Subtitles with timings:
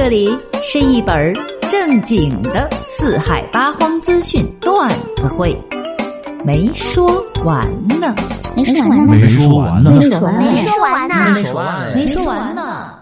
[0.00, 0.30] 这里
[0.62, 1.34] 是一本
[1.68, 5.60] 正经的四海八荒资讯段子会，
[6.44, 7.04] 没说
[7.44, 7.68] 完
[8.00, 8.14] 呢，
[8.54, 12.94] 没说完呢，没说完呢，没说完呢，没说完呢，没说完没说完呢。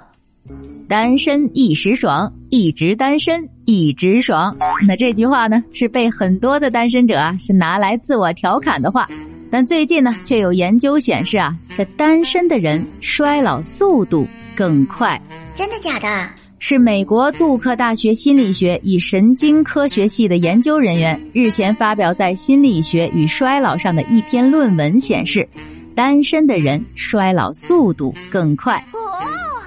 [0.89, 4.57] 单身一时爽，一直单身一直爽。
[4.89, 9.07] 那这句话呢，是被很多的单身者啊是拿来自我调侃的话。
[9.51, 15.21] 但最近呢，却有研究显示啊，这单身的人衰老速度更快。
[15.55, 16.27] 真的假的？
[16.59, 25.47] 是美国杜克大学心理学与神经科学系的研究人员日前发表在《心理学与衰老》上的一篇论文显示，
[25.95, 28.83] 单身的人衰老速度更快。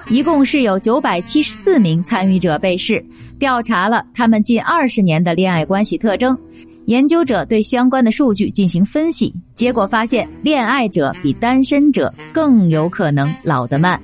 [0.08, 3.04] 一共是有九百七十四名参与者被试，
[3.38, 6.36] 调查了他们近二十年的恋爱关系特征。
[6.86, 14.00] 研究者对相关的数据进行分析，结果发现，恋爱者比单身者更有可能老得慢。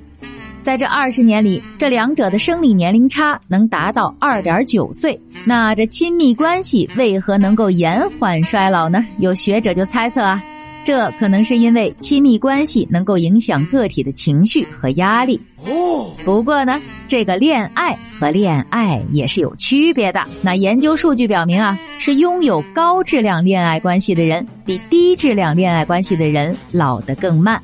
[0.66, 5.16] 在这二十年里，这两者的生理年龄差能达到二点九岁。
[5.44, 9.06] 那这亲密关系为何能够延缓衰老呢？
[9.20, 10.42] 有学者就猜测啊，
[10.82, 15.40] 这可能是因为亲密关系能够影响个体的情绪和压力。
[15.64, 20.24] 哦，不过呢，这个恋爱和恋爱也是有区别的。
[20.42, 27.62] 那研究数据表明啊，是拥有高质量恋爱关系的人，比低质量恋爱关系的人老得更慢。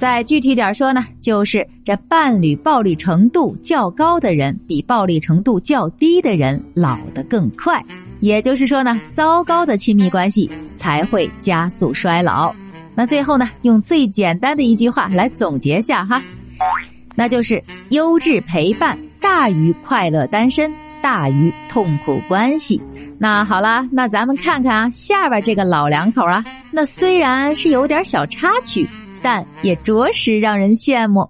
[0.00, 7.78] 再具体点说呢，就是这伴侣暴力程度较高的人，比暴力程度较低的人老得更快。
[8.20, 12.50] 也就是说呢，糟糕的亲密关系才会加速衰老。
[12.94, 16.22] 那最后呢，用最简单的一句话来总结下哈。
[17.14, 22.80] 那就是优质陪伴大于快乐单身，大于痛苦关系。
[23.18, 28.88] 那好啦，那咱们看看啊，下边这个老两口啊，那虽然是有点小插曲，
[29.22, 31.28] 但也着实让人羡慕。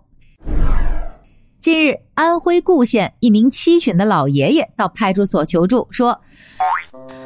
[1.61, 6.19] 近日，安徽固县一名七旬的老爷爷到派出所求助，说：“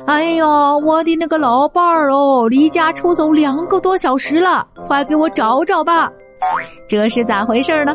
[0.07, 6.11] 哎呦，我的那个老伴儿哦，离家出走两个多小时了，快给我找找吧。”
[6.89, 7.95] 这是咋回事呢？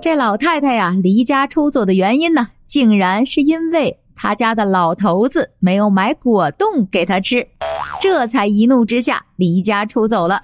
[0.00, 7.46] 这老太太呀，离家出走的原因呢，竟然是因为他家的老头子没有买果冻给他吃，
[8.00, 10.40] 这才一怒之下离家出走了。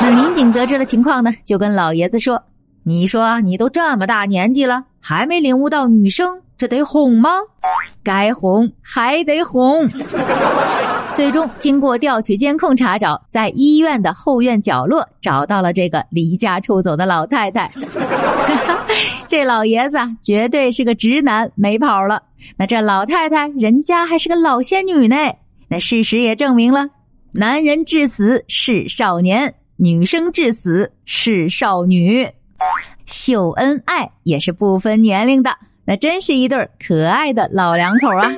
[0.00, 2.42] 那民警得知了情况呢，就跟老爷子说
[2.84, 7.30] ：“你说你都这么大年纪了，还没领悟到女生这得哄吗？
[8.02, 9.88] 该哄还得哄。”
[11.16, 17.70] 最终，经过调取监控查找，在医院的后院角落找到了这个离家出走的老太太。
[19.26, 22.22] 这老爷子，绝对是个直男，没跑了。
[22.58, 25.16] 那这老太太，人家还是个老仙女呢。
[25.68, 26.86] 那事实也证明了，
[27.32, 32.28] 男人至死是少年，女生至死是少女。
[33.06, 35.50] 秀恩爱也是不分年龄的，
[35.86, 38.30] 那真是一对可爱的老两口啊。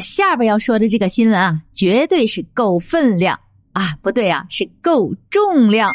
[0.00, 3.38] 下边要说的这个新闻啊，绝对是够分量
[3.72, 5.90] 啊，不对啊，是够重量。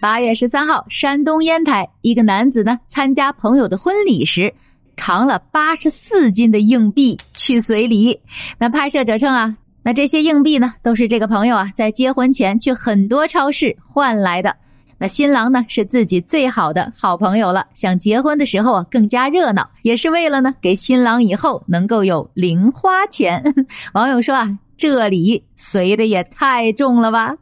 [0.00, 4.54] 八月十三号，山东烟台一个男子呢，参加朋友的婚礼时，
[4.94, 8.20] 扛了八十四斤的硬币去随礼。
[8.58, 14.56] 那拍摄者称啊，那这些硬币呢，都是这个朋友啊，在结婚前去很多超市换来的。
[14.98, 23.42] 那新郎呢是自己最好的好朋友了，想结婚的时候啊更加热闹，也是为了呢给新郎以后能够有零花钱。
[23.94, 27.34] 网友说啊，这礼随的也太重了吧？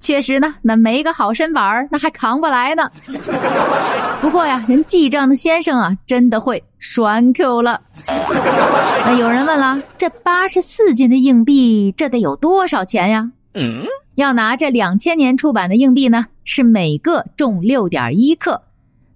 [0.00, 2.90] 确实呢，那没个好身板儿，那还扛不来呢。
[4.22, 7.78] 不过呀，人记账的先生啊，真的会栓 Q 了。
[8.06, 13.30] 那有人问了，这八十四斤的硬币，这得有多少钱呀？
[13.54, 13.84] 嗯。
[14.16, 18.60] 要拿这两千年出版的硬币呢，是每个重六点一克，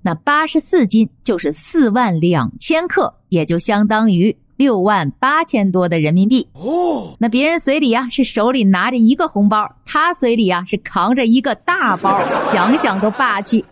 [0.00, 6.48] 那八十四斤就是四万两千克，也就相当于六万八千多的人民币。
[6.54, 13.62] 哦，那别人嘴里啊是手里拿着一个红包，他嘴里啊是扛着一个大包， 想想都霸气。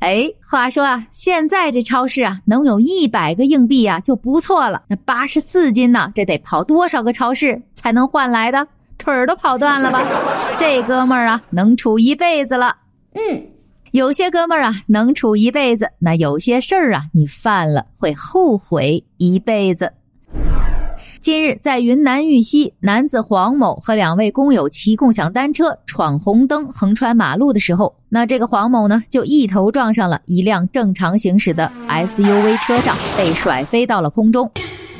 [0.00, 8.66] 哎，话说啊，现在这超市啊能有一百个硬币啊就不错了，那八十四斤呢，这得跑多少个超市才能换来的？
[9.00, 10.04] 腿儿都跑断了吧？
[10.58, 12.76] 这哥们儿啊，能处一辈子了。
[13.14, 13.42] 嗯，
[13.92, 19.94] 有些哥们儿啊，能处一辈子，那有些事儿啊，你犯了会后悔一辈子。
[21.20, 34.50] 近日，在云南玉溪，男子黄某和两位工友骑共享单车闯红灯横穿马路的时候，那这个黄某呢，就一头撞上了一辆正常行驶的 SUV 车上，被甩飞到了空中。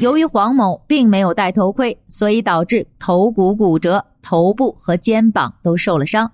[0.00, 6.30] 由于黄某并没有戴头盔，所以导致头骨骨折，头部和肩膀都受了伤。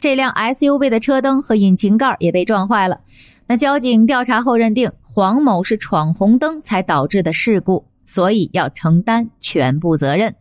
[0.00, 2.98] 这辆 SUV 的车灯和引擎盖也被撞坏了。
[3.46, 10.34] 那交警调查后认定，黄某是闯红灯才导致的事故，所以要承担全部责任。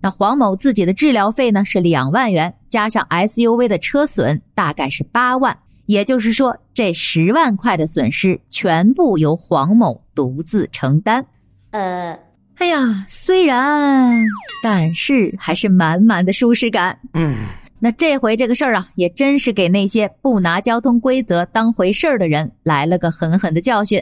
[0.00, 11.22] 那黄某自己的治疗费呢是两万元，加上 SUV 的车损大概是八万，也就是说这十万块的损失全部由黄某独自承担。
[11.72, 12.18] 呃，
[12.58, 14.24] 哎呀，虽然，
[14.62, 16.98] 但是还是满满的舒适感。
[17.14, 17.34] 嗯，
[17.80, 24.00] 那这回这个事儿啊，也真是给那些不拿交通规则当回事儿的人来了个狠狠的教训。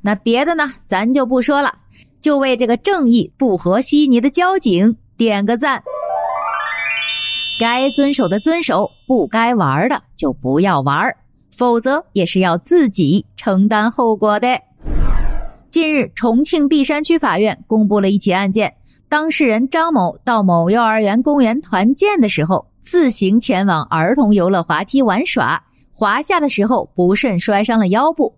[0.00, 1.74] 那别的呢，咱就不说了，
[2.22, 4.96] 就为这个正义不和稀泥的交警。
[5.16, 5.82] 点个赞，
[7.60, 11.14] 该遵守的遵守，不该玩的就不要玩，
[11.54, 14.48] 否则也是要自己承担后果的。
[15.70, 18.74] 近日，重庆璧山区法院公布了一起案件，
[19.08, 25.62] 当事人张某到某幼儿园公园团建的时候，自行前往儿童游乐滑梯玩耍，
[25.92, 28.34] 滑下的时候不慎摔伤了腰部，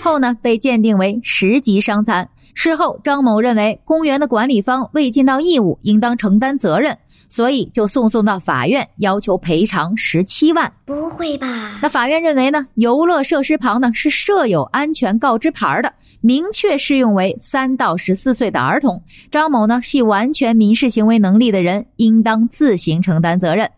[0.00, 2.28] 后呢被鉴定为十级伤残。
[2.60, 10.68] 事后，张某认为公园的管理方未尽到义务，应当承担责任，所以就诉讼到法院，要求赔偿十七万。
[10.84, 11.78] 不会吧？
[11.80, 12.66] 那法院认为呢？
[12.74, 19.00] 游乐设施旁呢是设有安全告知牌的，明确适用为三到十四岁的儿童。
[19.30, 23.70] 张某呢系完全民事行为能力的人，应当自行承担责任。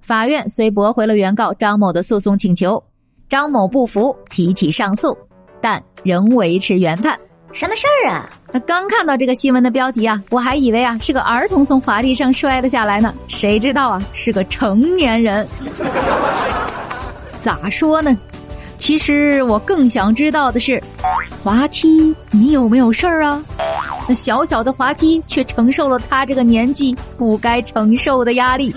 [0.00, 2.80] 法院虽驳回了原告张某的诉讼请求，
[3.28, 5.18] 张某不服，提起上诉，
[5.60, 7.18] 但仍维持原判。
[7.52, 8.28] 什么事儿啊？
[8.52, 15.46] 那刚看到这个新闻的标题啊，我还以为啊是个儿童从滑梯上摔了下来呢，谁知道啊是个成年人。
[17.40, 18.16] 咋说呢？
[18.76, 20.80] 其实我更想知道的是，
[21.42, 23.42] 滑梯你有没有事儿啊？
[24.06, 28.74] 那小小的滑梯却承受了他这个年纪不该承受的压力。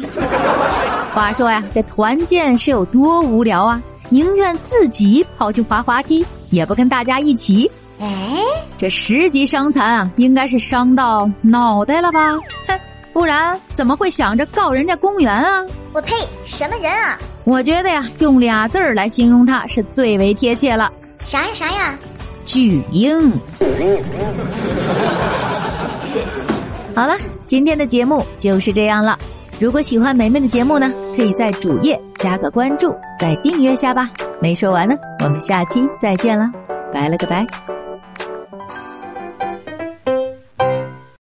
[1.13, 3.81] 话说呀，这团建是有多无聊啊？
[4.09, 7.69] 宁愿自己跑去滑滑梯，也不跟大家一起。
[8.01, 8.41] 哎，
[8.77, 12.19] 这十级伤残啊，应该是伤到脑袋了吧？
[12.67, 12.79] 哼，
[13.13, 15.63] 不然怎么会想着告人家公园啊？
[15.93, 16.15] 我呸！
[16.45, 17.19] 什么人啊？
[17.43, 20.91] 我觉得呀，用俩字儿来形容他是最为贴切了。
[21.25, 21.95] 啥呀啥呀？
[22.43, 23.31] 巨婴。
[26.95, 27.15] 好了，
[27.45, 29.15] 今天的节目就是这样了。
[29.59, 34.09] 如果喜欢梅梅的节目呢，可以在主页加个关注，再订阅下吧。
[34.41, 36.49] 没说完呢，我们下期再见了，
[36.91, 37.45] 拜了个拜。